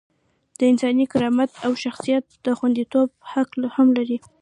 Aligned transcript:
د 0.57 0.59
انساني 0.71 1.05
کرامت 1.13 1.51
او 1.65 1.71
شخصیت 1.83 2.25
د 2.45 2.47
خونديتوب 2.57 3.09
حق 3.31 3.49
هم 3.75 3.87
لري. 3.97 4.17